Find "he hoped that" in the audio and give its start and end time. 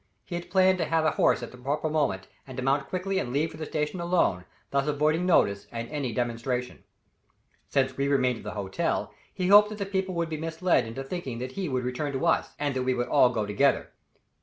9.31-9.77